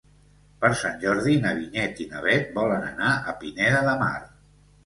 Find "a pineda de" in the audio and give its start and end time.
3.33-3.97